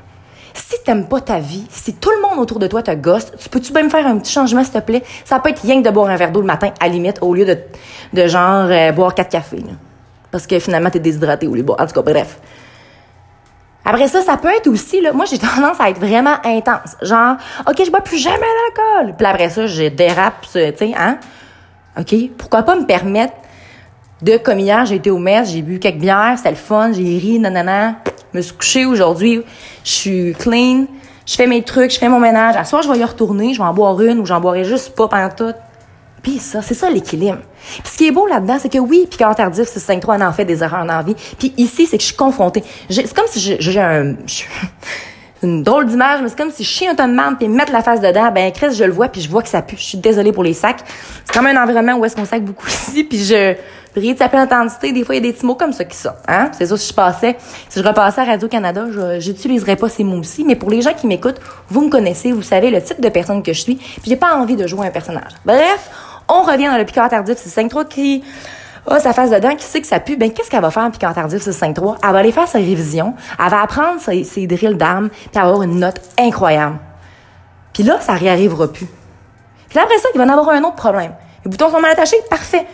Si 0.54 0.76
t'aimes 0.84 1.08
pas 1.08 1.22
ta 1.22 1.40
vie, 1.40 1.66
si 1.70 1.94
tout 1.94 2.10
le 2.10 2.28
monde 2.28 2.40
autour 2.40 2.60
de 2.60 2.68
toi 2.68 2.81
te 2.81 2.92
gosse, 2.92 3.31
tu 3.38 3.50
peux-tu 3.50 3.72
même 3.72 3.90
faire 3.90 4.06
un 4.06 4.18
petit 4.18 4.31
changement, 4.31 4.64
s'il 4.64 4.74
te 4.74 4.80
plaît? 4.80 5.04
Ça 5.24 5.40
peut 5.40 5.50
être 5.50 5.62
rien 5.62 5.81
que 5.81 5.88
de 5.88 5.94
boire 5.94 6.10
un 6.10 6.16
verre 6.16 6.31
d'eau 6.31 6.42
le 6.42 6.48
matin, 6.48 6.72
à 6.80 6.88
limite, 6.88 7.20
au 7.22 7.34
lieu 7.34 7.46
de, 7.46 7.58
de 8.14 8.28
genre, 8.28 8.68
euh, 8.70 8.92
boire 8.92 9.16
quatre 9.16 9.30
cafés, 9.30 9.64
Parce 10.32 10.48
que 10.48 10.60
finalement, 10.60 10.90
t'es 10.90 11.00
déshydraté 11.00 11.48
ou 11.48 11.54
les 11.54 11.64
boire. 11.64 11.80
En 11.80 11.86
tout 11.86 11.94
cas, 11.94 12.02
bref. 12.02 12.40
Après 13.86 14.08
ça, 14.08 14.22
ça 14.22 14.38
peut 14.38 14.50
être 14.50 14.68
aussi, 14.68 15.02
là, 15.02 15.14
moi, 15.14 15.25
j'ai 15.25 15.38
tendance 15.40 15.80
à 15.80 15.90
être 15.90 16.00
vraiment 16.00 16.36
intense. 16.44 16.98
Genre, 17.02 17.38
OK, 17.68 17.82
je 17.84 17.90
bois 17.90 18.02
plus 18.02 18.18
jamais 18.18 18.38
l'alcool. 18.40 19.16
Puis 19.16 19.25
après 19.25 19.50
ça, 19.50 19.66
je 19.68 19.88
dérape, 19.88 20.42
tu 20.42 20.60
sais, 20.60 20.94
hein? 20.98 21.18
OK? 22.00 22.16
Pourquoi 22.38 22.63
pas 22.63 22.75
me 22.75 22.86
permettre 22.86 23.34
de, 24.22 24.38
comme 24.38 24.60
hier, 24.60 24.86
j'ai 24.86 24.96
été 24.96 25.12
au 25.12 25.18
mess, 25.18 25.51
j'ai 25.51 25.62
bu 25.62 25.80
quelques 25.80 26.00
bières, 26.00 26.34
c'était 26.38 26.50
le 26.50 26.56
fun, 26.56 26.92
j'ai 26.92 27.18
ri, 27.18 27.40
nanana 27.40 27.96
me 28.34 28.42
suis 28.42 28.54
couchée 28.54 28.86
aujourd'hui, 28.86 29.42
je 29.84 29.90
suis 29.90 30.34
clean, 30.34 30.86
je 31.25 31.36
fais 31.36 31.48
mes 31.48 31.63
trucs, 31.63 31.92
je 31.92 32.00
fais 32.00 32.10
mon 32.10 32.19
ménage. 32.19 32.56
À 32.56 32.63
soir, 32.63 32.81
je 32.81 32.92
vais 32.92 33.00
y 33.00 33.04
retourner, 33.04 33.54
je 33.54 33.60
vais 33.60 33.68
en 33.68 33.74
boire 33.74 34.01
une 34.01 34.19
ou 34.19 34.25
j'en 34.25 34.40
boirai 34.40 34.63
juste 34.63 34.96
pas 34.96 35.07
pendant 35.07 35.30
tout. 35.30 35.54
Puis 36.22 36.38
ça, 36.40 36.62
c'est 36.62 36.74
ça 36.74 36.90
l'équilibre. 36.90 37.40
Puis 37.84 37.92
ce 37.94 37.98
qui 37.98 38.07
est 38.07 38.12
beau 38.12 38.28
là-dedans, 38.28 38.57
c'est 38.60 38.69
que 38.69 38.78
oui, 38.78 39.07
puis 39.10 39.18
quand 39.18 39.34
tardif, 39.34 39.68
c'est 39.68 39.80
5-3, 39.80 40.18
on 40.18 40.25
en 40.25 40.34
fait 40.34 40.46
des 40.46 40.63
erreurs 40.63 40.86
en 40.90 41.04
vie. 41.04 41.16
Puis 41.38 41.54
ici, 41.57 41.86
c'est 41.86 41.98
que 41.98 42.04
je 42.04 42.07
suis 42.07 42.18
confrontée. 42.18 42.63
C'est 42.90 43.13
comme 43.13 43.28
si 43.28 43.57
j'ai 43.60 43.80
un... 43.80 44.16
une 45.44 45.63
drôle 45.63 45.86
d'image, 45.86 46.21
mais 46.21 46.30
c'est 46.30 46.38
comme 46.38 46.51
si 46.51 46.63
je 46.63 46.69
chie 46.69 46.88
un 46.88 46.95
ton 46.95 47.07
de 47.07 47.13
marde 47.13 47.38
puis 47.38 47.47
mettre 47.47 47.71
la 47.71 47.81
face 47.81 48.01
dedans, 48.01 48.31
ben 48.31 48.51
Chris, 48.51 48.74
je 48.74 48.83
le 48.83 48.91
vois 48.91 49.07
puis 49.07 49.21
je 49.21 49.30
vois 49.30 49.41
que 49.41 49.50
ça 49.50 49.62
pue. 49.62 49.77
Je 49.77 49.83
suis 49.83 49.97
désolée 49.97 50.31
pour 50.31 50.44
les 50.44 50.53
sacs. 50.53 50.83
C'est 51.25 51.33
comme 51.33 51.47
un 51.47 51.62
environnement 51.62 51.95
où 51.95 52.06
est-ce 52.06 52.15
qu'on 52.15 52.25
sac 52.25 52.44
beaucoup 52.44 52.68
ici 52.68 53.03
puis 53.03 53.24
je 53.24 53.56
Rien 53.95 54.13
de 54.13 54.18
sa 54.19 54.30
pleine 54.30 54.44
intensité, 54.44 54.91
des 54.91 55.03
fois, 55.03 55.15
il 55.15 55.24
y 55.24 55.27
a 55.27 55.31
des 55.31 55.33
petits 55.33 55.45
mots 55.45 55.56
comme 55.56 55.74
ça 55.74 55.83
qui 55.83 55.97
sortent. 55.97 56.24
Hein? 56.27 56.51
C'est 56.57 56.68
ça, 56.68 56.77
si 56.77 56.89
je 56.89 56.94
passais, 56.94 57.36
si 57.69 57.80
je 57.80 57.83
repassais 57.83 58.21
à 58.21 58.25
Radio-Canada, 58.25 58.86
j'utiliserais 59.18 59.75
pas 59.75 59.89
ces 59.89 60.03
mots 60.03 60.19
aussi, 60.19 60.44
mais 60.44 60.56
pour 60.56 60.69
les 60.69 60.81
gens 60.81 60.94
qui 60.94 61.07
m'écoutent, 61.07 61.39
vous 61.69 61.81
me 61.81 61.89
connaissez, 61.89 62.31
vous 62.31 62.44
savez 62.44 62.69
le 62.69 62.83
type 62.83 63.01
de 63.01 63.09
personne 63.09 63.41
que 63.41 63.51
je 63.51 63.62
suis, 63.62 63.75
puis 63.75 64.03
j'ai 64.06 64.15
pas 64.15 64.36
envie 64.36 64.56
de 64.56 64.68
jouer 64.68 64.88
un 64.88 64.91
personnage. 64.91 65.31
Bref, 65.44 65.89
on 66.27 66.44
revient 66.44 66.68
dans 66.68 66.77
le 66.77 66.86
piquant 66.86 67.07
tardif, 67.09 67.38
c'est 67.38 67.62
5-3 67.62 67.88
qui 67.88 68.24
a 68.88 69.00
sa 69.00 69.14
face 69.14 69.30
dedans, 69.30 69.56
qui 69.56 69.66
sait 69.66 69.81
que 69.81 69.88
ça 69.88 70.00
pue, 70.00 70.16
ben 70.16 70.31
qu'est-ce 70.31 70.50
qu'elle 70.50 70.62
va 70.62 70.72
faire 70.72 70.84
en 70.84 70.92
piquant 70.92 71.14
tardif, 71.14 71.42
c'est 71.42 71.52
5-3? 71.52 71.98
Elle 72.04 72.12
va 72.12 72.18
aller 72.18 72.31
faire 72.31 72.48
sa 72.48 72.60
révision, 72.60 73.14
elle 73.38 73.50
va 73.50 73.62
apprendre 73.62 74.00
ses, 74.00 74.48
drills 74.48 74.78
d'armes, 74.78 75.10
puis 75.10 75.30
elle 75.36 75.42
avoir 75.42 75.64
une 75.64 75.80
note 75.80 76.02
incroyable. 76.18 76.78
Puis 77.74 77.84
là, 77.84 78.00
ça 78.02 78.14
réarrivera 78.14 78.72
plus. 78.72 78.88
Puis 79.70 79.80
après 79.80 79.98
ça, 79.98 80.10
il 80.14 80.18
va 80.18 80.26
en 80.26 80.30
avoir 80.30 80.50
un 80.50 80.64
autre 80.64 80.76
problème. 80.76 81.12
Les 81.46 81.52
boutons 81.52 81.70
sont 81.70 81.80
mal 81.80 81.92
attachés, 81.92 82.18
parfait. 82.30 82.66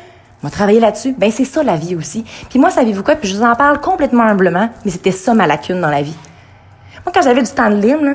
On 0.42 0.48
va 0.48 0.52
travailler 0.52 0.80
là-dessus. 0.80 1.16
Ben, 1.18 1.32
c'est 1.32 1.46
ça 1.46 1.64
la 1.64 1.76
vie 1.76 1.96
aussi. 1.96 2.24
Puis 2.50 2.60
moi, 2.60 2.70
savez-vous 2.70 3.04
quoi? 3.04 3.16
Puis 3.16 3.30
je 3.30 3.36
vous 3.36 3.44
en 3.44 3.56
parle 3.56 3.80
complètement 3.82 4.24
humblement, 4.24 4.70
mais 4.84 4.92
c'était 4.92 5.12
ça 5.12 5.34
ma 5.34 5.48
lacune 5.48 5.82
dans 5.82 5.90
la 5.90 6.02
vie. 6.02 6.16
Moi, 7.06 7.12
quand 7.14 7.22
j'avais 7.22 7.44
du 7.44 7.52
temps 7.52 7.70
de 7.70 7.76
libre, 7.76 8.04
là, 8.04 8.14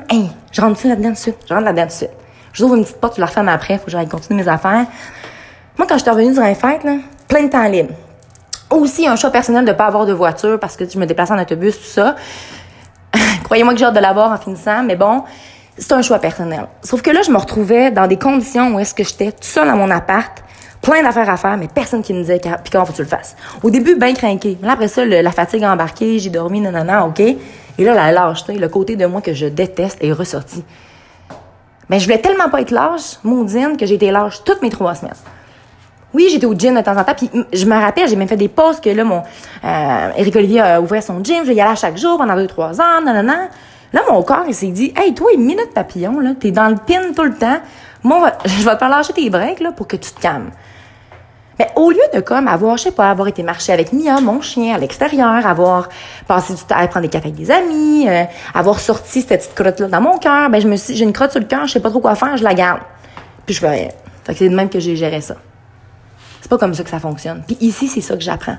je 0.51 0.61
rentre 0.61 0.85
là-dedans 0.87 1.11
de 1.11 1.15
suite? 1.15 1.37
Je 1.47 1.53
rentre 1.53 1.65
là-dedans 1.65 1.85
de 1.85 1.91
suite. 1.91 2.11
Je 2.53 2.65
une 2.65 2.83
petite 2.83 2.99
porte, 2.99 3.15
je 3.15 3.21
la 3.21 3.27
referme 3.27 3.47
après, 3.47 3.77
faut 3.77 3.85
que 3.85 3.91
j'aille 3.91 4.07
continuer 4.07 4.43
mes 4.43 4.49
affaires. 4.49 4.85
Moi, 5.77 5.87
quand 5.87 5.97
je 5.97 6.01
suis 6.01 6.09
revenue 6.09 6.33
durant 6.33 6.47
les 6.47 6.55
fêtes, 6.55 6.83
là, 6.83 6.97
plein 7.31 7.43
de 7.43 7.49
temps 7.49 7.63
libre. 7.63 7.93
Aussi, 8.69 9.07
un 9.07 9.15
choix 9.15 9.29
personnel 9.29 9.63
de 9.63 9.71
pas 9.71 9.85
avoir 9.85 10.05
de 10.05 10.11
voiture 10.11 10.59
parce 10.59 10.75
que 10.75 10.87
je 10.87 10.99
me 10.99 11.05
déplace 11.05 11.31
en 11.31 11.39
autobus, 11.39 11.77
tout 11.77 11.85
ça. 11.85 12.17
Croyez-moi 13.45 13.71
que 13.71 13.79
j'ai 13.79 13.85
hâte 13.85 13.95
de 13.95 14.01
l'avoir 14.01 14.33
en 14.33 14.37
finissant, 14.37 14.83
mais 14.83 14.97
bon, 14.97 15.23
c'est 15.77 15.93
un 15.93 16.01
choix 16.01 16.19
personnel. 16.19 16.67
Sauf 16.83 17.01
que 17.01 17.09
là, 17.09 17.21
je 17.21 17.31
me 17.31 17.37
retrouvais 17.37 17.89
dans 17.89 18.05
des 18.05 18.17
conditions 18.17 18.75
où 18.75 18.79
est-ce 18.79 18.93
que 18.93 19.05
j'étais 19.05 19.31
tout 19.31 19.47
seul 19.47 19.65
dans 19.65 19.77
mon 19.77 19.89
appart, 19.89 20.43
plein 20.81 21.01
d'affaires 21.03 21.29
à 21.29 21.37
faire, 21.37 21.55
mais 21.55 21.69
personne 21.73 22.01
qui 22.01 22.13
me 22.13 22.19
disait, 22.19 22.39
puis 22.39 22.69
comment 22.69 22.83
faut 22.83 22.91
que 22.91 22.97
tu 22.97 23.03
le 23.03 23.07
fasses. 23.07 23.37
Au 23.63 23.69
début, 23.69 23.95
bien 23.95 24.13
craqué. 24.13 24.57
Là, 24.61 24.73
après 24.73 24.89
ça, 24.89 25.05
la 25.05 25.31
fatigue 25.31 25.63
a 25.63 25.71
embarqué, 25.71 26.19
j'ai 26.19 26.29
dormi, 26.29 26.59
nanana, 26.59 27.05
OK. 27.05 27.21
Et 27.21 27.37
là, 27.77 27.93
la 27.93 28.11
lâcheté, 28.11 28.57
le 28.57 28.67
côté 28.67 28.97
de 28.97 29.05
moi 29.05 29.21
que 29.21 29.33
je 29.33 29.45
déteste 29.45 30.03
est 30.03 30.11
ressorti. 30.11 30.65
Mais 31.89 31.97
je 31.97 32.05
voulais 32.05 32.19
tellement 32.19 32.49
pas 32.49 32.59
être 32.59 32.71
lâche, 32.71 33.19
maudine, 33.23 33.77
que 33.77 33.85
j'ai 33.85 33.95
été 33.95 34.11
lâche 34.11 34.43
toutes 34.43 34.61
mes 34.61 34.69
trois 34.69 34.95
semaines. 34.95 35.15
Oui, 36.13 36.27
j'étais 36.31 36.45
au 36.45 36.53
gym 36.53 36.75
de 36.75 36.81
temps 36.81 36.97
en 36.97 37.03
temps, 37.03 37.13
puis 37.15 37.29
je 37.53 37.65
me 37.65 37.75
rappelle, 37.75 38.07
j'ai 38.07 38.15
même 38.15 38.27
fait 38.27 38.35
des 38.35 38.49
pauses 38.49 38.81
que 38.81 38.89
là, 38.89 39.03
mon 39.03 39.23
euh, 39.63 40.09
Eric 40.17 40.35
Olivier 40.35 40.77
ouvert 40.81 41.01
son 41.01 41.23
gym, 41.23 41.45
je 41.45 41.53
y 41.53 41.61
aller 41.61 41.75
chaque 41.75 41.97
jour 41.97 42.17
pendant 42.17 42.35
deux, 42.35 42.47
trois 42.47 42.81
ans, 42.81 43.01
nanana. 43.03 43.49
Là, 43.93 44.01
mon 44.09 44.21
corps, 44.23 44.45
il 44.47 44.53
s'est 44.53 44.67
dit, 44.67 44.93
hey, 44.95 45.13
toi, 45.13 45.31
une 45.33 45.43
minute 45.43 45.73
papillon, 45.73 46.19
là, 46.19 46.31
t'es 46.39 46.51
dans 46.51 46.69
le 46.69 46.75
pin 46.75 47.13
tout 47.15 47.23
le 47.23 47.33
temps. 47.33 47.59
Moi, 48.03 48.31
je 48.45 48.63
vais 48.63 48.73
te 48.73 48.77
faire 48.77 48.89
lâcher 48.89 49.13
tes 49.13 49.29
breaks, 49.29 49.59
là, 49.59 49.71
pour 49.71 49.87
que 49.87 49.97
tu 49.97 50.11
te 50.11 50.21
calmes. 50.21 50.51
Mais 51.59 51.67
au 51.75 51.91
lieu 51.91 51.99
de 52.13 52.21
comme 52.21 52.47
avoir, 52.47 52.77
je 52.77 52.83
sais 52.83 52.91
pas, 52.91 53.09
avoir 53.09 53.27
été 53.27 53.43
marcher 53.43 53.73
avec 53.73 53.91
Mia, 53.93 54.19
mon 54.21 54.41
chien, 54.41 54.73
à 54.73 54.77
l'extérieur, 54.79 55.45
avoir 55.45 55.89
passé 56.25 56.53
du 56.53 56.63
temps 56.63 56.75
à 56.75 56.87
prendre 56.87 57.05
des 57.05 57.09
cafés 57.09 57.27
avec 57.27 57.37
des 57.37 57.51
amis, 57.51 58.07
euh, 58.07 58.23
avoir 58.55 58.79
sorti 58.79 59.21
cette 59.21 59.41
petite 59.41 59.53
crotte-là 59.53 59.87
dans 59.87 60.01
mon 60.01 60.17
cœur, 60.17 60.49
ben 60.49 60.59
je 60.59 60.67
me 60.67 60.75
suis 60.75 60.95
j'ai 60.95 61.03
une 61.03 61.13
crotte 61.13 61.31
sur 61.31 61.39
le 61.39 61.45
cœur, 61.45 61.67
je 61.67 61.73
sais 61.73 61.79
pas 61.79 61.91
trop 61.91 61.99
quoi 61.99 62.15
faire, 62.15 62.35
je 62.35 62.43
la 62.43 62.55
garde. 62.55 62.79
Puis 63.45 63.53
je 63.53 63.59
fais 63.59 63.69
rien. 63.69 63.89
Fait 64.23 64.33
que 64.33 64.39
c'est 64.39 64.49
de 64.49 64.55
même 64.55 64.69
que 64.69 64.79
j'ai 64.79 64.95
géré 64.95 65.21
ça. 65.21 65.35
Pas 66.51 66.57
comme 66.57 66.73
ça 66.73 66.83
que 66.83 66.89
ça 66.89 66.99
fonctionne. 66.99 67.43
Puis 67.47 67.55
ici, 67.61 67.87
c'est 67.87 68.01
ça 68.01 68.17
que 68.17 68.21
j'apprends. 68.21 68.57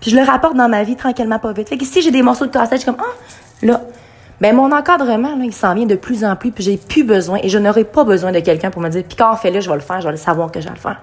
Puis 0.00 0.10
je 0.10 0.16
le 0.16 0.22
rapporte 0.22 0.56
dans 0.56 0.70
ma 0.70 0.84
vie 0.84 0.96
tranquillement, 0.96 1.38
pas 1.38 1.52
vite. 1.52 1.68
Fait 1.68 1.76
que 1.76 1.82
ici, 1.82 2.00
j'ai 2.00 2.10
des 2.10 2.22
morceaux 2.22 2.46
de 2.46 2.50
cassette, 2.50 2.78
je 2.78 2.84
suis 2.84 2.86
comme, 2.86 2.96
ah, 2.98 3.12
là. 3.60 3.82
Ben, 4.40 4.56
mon 4.56 4.72
encadrement, 4.72 5.36
là, 5.36 5.44
il 5.44 5.52
s'en 5.52 5.74
vient 5.74 5.84
de 5.84 5.96
plus 5.96 6.24
en 6.24 6.34
plus, 6.34 6.50
puis 6.50 6.64
j'ai 6.64 6.78
plus 6.78 7.04
besoin, 7.04 7.40
et 7.42 7.50
je 7.50 7.58
n'aurai 7.58 7.84
pas 7.84 8.04
besoin 8.04 8.32
de 8.32 8.40
quelqu'un 8.40 8.70
pour 8.70 8.80
me 8.80 8.88
dire, 8.88 9.04
puis 9.06 9.18
quand 9.18 9.36
fait-le, 9.36 9.60
je 9.60 9.68
vais 9.68 9.76
le 9.76 9.82
faire, 9.82 10.00
je 10.00 10.06
vais 10.06 10.12
le 10.12 10.16
savoir 10.16 10.50
que 10.50 10.62
je 10.62 10.64
vais 10.64 10.74
le 10.74 10.80
faire. 10.80 11.02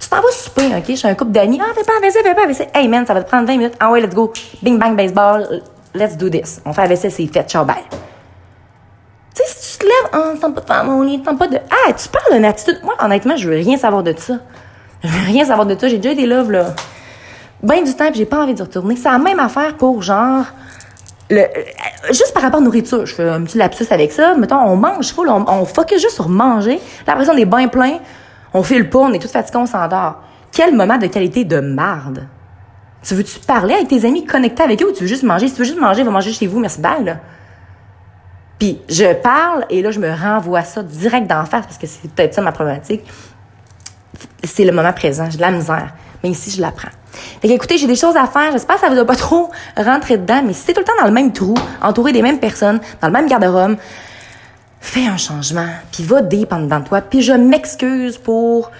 Tu 0.00 0.08
t'en 0.08 0.22
vas 0.22 0.30
souper, 0.30 0.74
OK? 0.74 0.96
Suis 0.96 1.06
un 1.06 1.14
couple 1.14 1.32
d'amis. 1.32 1.60
Ah, 1.62 1.74
fais 1.74 1.84
pas 1.84 1.92
AVC, 1.98 2.22
fais 2.22 2.34
pas 2.34 2.44
AVC. 2.44 2.68
Hey, 2.72 2.88
man, 2.88 3.04
ça 3.04 3.12
va 3.12 3.22
te 3.22 3.28
prendre 3.28 3.46
20 3.46 3.56
minutes. 3.58 3.74
Ah 3.78 3.90
ouais, 3.90 4.00
let's 4.00 4.14
go. 4.14 4.32
Bing, 4.62 4.78
bang, 4.78 4.96
baseball. 4.96 5.60
Let's 5.94 6.16
do 6.16 6.30
this. 6.30 6.62
On 6.64 6.72
fait 6.72 6.82
AVC, 6.82 7.10
c'est 7.10 7.26
fait. 7.26 7.50
Ciao, 7.50 7.66
bye. 7.66 7.84
Tu 7.90 9.42
sais, 9.42 9.44
si 9.46 9.78
tu 9.78 9.84
te 9.84 9.84
lèves, 9.84 10.10
oh, 10.14 10.38
t'as 10.40 10.62
pas 10.62 10.82
de 10.82 10.86
mon 10.86 11.02
lit, 11.02 11.18
pas 11.18 11.34
de. 11.34 11.58
Ah, 11.58 11.92
tu 11.92 12.08
parles 12.08 12.32
d'une 12.32 12.46
attitude. 12.46 12.80
Moi, 12.82 12.94
honnêtement, 12.98 13.36
je 13.36 13.46
veux 13.46 13.56
rien 13.56 13.76
savoir 13.76 14.02
de 14.02 14.14
ça. 14.16 14.38
Je 15.02 15.08
veux 15.08 15.26
rien 15.26 15.44
savoir 15.44 15.66
de 15.66 15.78
ça. 15.78 15.88
J'ai 15.88 15.98
déjà 15.98 16.12
été 16.12 16.26
là, 16.26 16.42
là. 16.42 16.74
Ben 17.62 17.82
du 17.84 17.94
temps, 17.94 18.08
puis 18.10 18.18
j'ai 18.18 18.26
pas 18.26 18.42
envie 18.42 18.54
de 18.54 18.62
retourner. 18.62 18.96
C'est 18.96 19.10
la 19.10 19.18
même 19.18 19.40
affaire 19.40 19.74
pour 19.76 20.02
genre. 20.02 20.44
Le, 21.28 21.40
euh, 21.40 21.46
juste 22.08 22.32
par 22.32 22.42
rapport 22.42 22.58
à 22.58 22.60
la 22.60 22.66
nourriture, 22.66 23.04
je 23.04 23.14
fais 23.14 23.28
un 23.28 23.42
petit 23.42 23.58
lapsus 23.58 23.86
avec 23.90 24.12
ça. 24.12 24.34
Mettons, 24.36 24.60
on 24.60 24.76
mange 24.76 25.12
full, 25.12 25.28
on, 25.28 25.44
on 25.48 25.64
focus 25.64 26.00
juste 26.00 26.14
sur 26.14 26.28
manger. 26.28 26.80
Là, 27.06 27.14
après 27.14 27.24
ça, 27.24 27.32
on 27.34 27.36
est 27.36 27.46
bien 27.46 27.68
plein. 27.68 27.98
On 28.54 28.62
file 28.62 28.88
pas, 28.88 29.00
on 29.00 29.12
est 29.12 29.18
tout 29.18 29.28
fatigué, 29.28 29.58
on 29.58 29.66
s'endort. 29.66 30.20
Quel 30.52 30.74
moment 30.74 30.98
de 30.98 31.06
qualité 31.06 31.44
de 31.44 31.60
marde. 31.60 32.28
Tu 33.02 33.14
veux-tu 33.14 33.38
parler 33.40 33.74
avec 33.74 33.88
tes 33.88 34.04
amis, 34.04 34.24
connecter 34.24 34.62
avec 34.62 34.82
eux 34.82 34.88
ou 34.88 34.92
tu 34.92 35.02
veux 35.02 35.08
juste 35.08 35.22
manger? 35.22 35.48
Si 35.48 35.54
tu 35.54 35.60
veux 35.60 35.64
juste 35.64 35.80
manger, 35.80 36.02
va 36.02 36.10
manger 36.10 36.32
chez 36.32 36.46
vous, 36.46 36.58
merci, 36.58 36.80
bye, 36.80 37.04
là. 37.04 37.18
Puis 38.58 38.80
je 38.88 39.12
parle 39.14 39.66
et 39.68 39.82
là, 39.82 39.90
je 39.90 40.00
me 40.00 40.10
renvoie 40.10 40.62
ça 40.62 40.82
direct 40.82 41.26
d'en 41.26 41.44
face 41.44 41.66
parce 41.66 41.78
que 41.78 41.86
c'est 41.86 42.10
peut-être 42.10 42.34
ça 42.34 42.40
ma 42.40 42.52
problématique. 42.52 43.02
C'est 44.44 44.64
le 44.64 44.72
moment 44.72 44.92
présent. 44.92 45.28
J'ai 45.30 45.36
de 45.36 45.42
la 45.42 45.50
misère. 45.50 45.94
Mais 46.22 46.30
ici, 46.30 46.50
je 46.50 46.60
l'apprends. 46.60 46.90
Fait 47.40 47.48
écoutez, 47.48 47.78
j'ai 47.78 47.86
des 47.86 47.96
choses 47.96 48.16
à 48.16 48.26
faire. 48.26 48.52
J'espère 48.52 48.76
que 48.76 48.82
ça 48.82 48.88
vous 48.88 48.98
a 48.98 49.04
pas 49.04 49.16
trop 49.16 49.50
rentrer 49.76 50.18
dedans, 50.18 50.42
mais 50.44 50.52
si 50.52 50.66
t'es 50.66 50.72
tout 50.72 50.80
le 50.80 50.86
temps 50.86 51.00
dans 51.00 51.06
le 51.06 51.12
même 51.12 51.32
trou, 51.32 51.54
entouré 51.82 52.12
des 52.12 52.22
mêmes 52.22 52.38
personnes, 52.38 52.80
dans 53.00 53.08
le 53.08 53.12
même 53.12 53.28
garde-robe, 53.28 53.76
fais 54.80 55.06
un 55.06 55.16
changement, 55.16 55.68
puis 55.90 56.04
va 56.04 56.22
dedans 56.22 56.80
de 56.80 56.84
toi, 56.84 57.00
puis 57.00 57.22
je 57.22 57.32
m'excuse 57.32 58.18
pour 58.18 58.70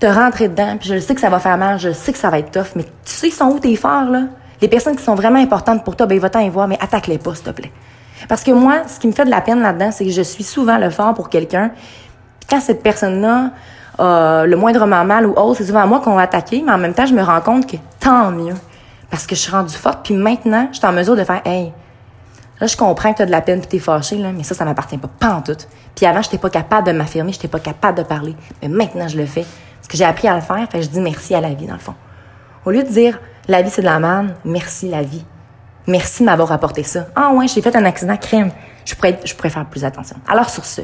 te 0.00 0.06
rentrer 0.06 0.48
dedans, 0.48 0.76
puis 0.78 0.88
je 0.88 0.98
sais 0.98 1.14
que 1.14 1.20
ça 1.20 1.30
va 1.30 1.38
faire 1.38 1.56
mal, 1.56 1.78
je 1.78 1.92
sais 1.92 2.12
que 2.12 2.18
ça 2.18 2.30
va 2.30 2.38
être 2.38 2.50
tough, 2.50 2.74
mais 2.74 2.84
tu 2.84 3.12
sais 3.12 3.30
sont 3.30 3.46
où 3.46 3.58
tes 3.58 3.76
forts, 3.76 4.10
là? 4.10 4.24
Les 4.60 4.68
personnes 4.68 4.96
qui 4.96 5.04
sont 5.04 5.14
vraiment 5.14 5.38
importantes 5.38 5.84
pour 5.84 5.96
toi, 5.96 6.06
ben 6.06 6.18
va-t'en 6.18 6.40
y 6.40 6.48
voir, 6.48 6.66
mais 6.66 6.78
attaque-les 6.80 7.18
pas, 7.18 7.34
s'il 7.34 7.44
te 7.44 7.50
plaît. 7.50 7.72
Parce 8.28 8.42
que 8.42 8.50
moi, 8.50 8.82
ce 8.88 8.98
qui 8.98 9.06
me 9.06 9.12
fait 9.12 9.26
de 9.26 9.30
la 9.30 9.42
peine 9.42 9.60
là-dedans, 9.60 9.90
c'est 9.92 10.04
que 10.04 10.10
je 10.10 10.22
suis 10.22 10.44
souvent 10.44 10.78
le 10.78 10.88
fort 10.88 11.12
pour 11.12 11.28
quelqu'un. 11.28 11.72
Quand 12.48 12.60
cette 12.60 12.82
personne-là 12.82 13.50
le 13.98 14.54
moindrement 14.54 15.04
mal 15.04 15.26
ou 15.26 15.32
autre, 15.32 15.58
c'est 15.58 15.66
souvent 15.66 15.82
à 15.82 15.86
moi 15.86 16.00
qu'on 16.00 16.14
va 16.14 16.22
attaquer, 16.22 16.62
mais 16.64 16.72
en 16.72 16.78
même 16.78 16.94
temps, 16.94 17.06
je 17.06 17.14
me 17.14 17.22
rends 17.22 17.40
compte 17.40 17.66
que 17.66 17.76
tant 18.00 18.30
mieux. 18.30 18.54
Parce 19.10 19.26
que 19.26 19.34
je 19.34 19.40
suis 19.40 19.52
rendue 19.52 19.74
forte, 19.74 20.00
puis 20.04 20.14
maintenant, 20.14 20.68
je 20.72 20.78
suis 20.78 20.86
en 20.86 20.92
mesure 20.92 21.16
de 21.16 21.24
faire, 21.24 21.40
hey, 21.44 21.72
là, 22.60 22.66
je 22.66 22.76
comprends 22.76 23.12
que 23.12 23.18
tu 23.18 23.22
as 23.22 23.26
de 23.26 23.30
la 23.30 23.40
peine 23.40 23.60
puis 23.60 23.68
t'es 23.68 23.78
fâché, 23.78 24.16
là, 24.16 24.32
mais 24.32 24.42
ça, 24.42 24.54
ça 24.54 24.64
m'appartient 24.64 24.98
pas, 24.98 25.08
pas 25.08 25.34
en 25.34 25.42
tout. 25.42 25.56
Puis 25.94 26.06
avant, 26.06 26.22
j'étais 26.22 26.38
pas 26.38 26.50
capable 26.50 26.86
de 26.86 26.92
m'affirmer, 26.92 27.32
j'étais 27.32 27.48
pas 27.48 27.60
capable 27.60 27.98
de 27.98 28.02
parler. 28.02 28.34
Mais 28.62 28.68
maintenant, 28.68 29.08
je 29.08 29.16
le 29.16 29.26
fais. 29.26 29.46
Parce 29.76 29.88
que 29.88 29.96
j'ai 29.96 30.04
appris 30.04 30.28
à 30.28 30.34
le 30.34 30.40
faire, 30.40 30.66
fait 30.70 30.82
je 30.82 30.88
dis 30.88 31.00
merci 31.00 31.34
à 31.34 31.40
la 31.40 31.50
vie, 31.50 31.66
dans 31.66 31.74
le 31.74 31.78
fond. 31.78 31.94
Au 32.64 32.70
lieu 32.70 32.82
de 32.82 32.88
dire, 32.88 33.18
la 33.48 33.62
vie, 33.62 33.70
c'est 33.70 33.82
de 33.82 33.86
la 33.86 34.00
merde, 34.00 34.34
merci 34.44 34.88
la 34.88 35.02
vie. 35.02 35.24
Merci 35.86 36.22
de 36.22 36.26
m'avoir 36.26 36.50
apporté 36.50 36.82
ça. 36.82 37.06
Ah 37.14 37.30
ouais, 37.32 37.46
j'ai 37.46 37.62
fait 37.62 37.76
un 37.76 37.84
accident 37.84 38.16
crème. 38.16 38.50
Je 38.84 38.94
pourrais, 38.96 39.20
je 39.24 39.34
pourrais 39.34 39.50
faire 39.50 39.66
plus 39.66 39.84
attention. 39.84 40.16
Alors 40.28 40.50
sur 40.50 40.64
ce, 40.64 40.80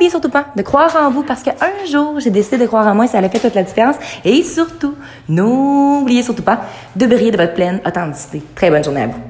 n'oubliez 0.00 0.10
surtout 0.10 0.30
pas 0.30 0.46
de 0.56 0.62
croire 0.62 0.96
en 0.96 1.10
vous 1.10 1.22
parce 1.22 1.42
qu'un 1.42 1.52
jour, 1.86 2.18
j'ai 2.20 2.30
décidé 2.30 2.56
de 2.56 2.66
croire 2.66 2.86
en 2.86 2.94
moi 2.94 3.04
et 3.04 3.08
ça 3.08 3.18
a 3.18 3.28
fait 3.28 3.38
toute 3.38 3.54
la 3.54 3.62
différence. 3.62 3.96
Et 4.24 4.42
surtout, 4.42 4.94
n'oubliez 5.28 6.22
surtout 6.22 6.42
pas 6.42 6.62
de 6.96 7.04
briller 7.04 7.30
de 7.30 7.36
votre 7.36 7.52
pleine 7.52 7.80
authenticité. 7.86 8.42
Très 8.54 8.70
bonne 8.70 8.82
journée 8.82 9.02
à 9.02 9.06
vous. 9.08 9.29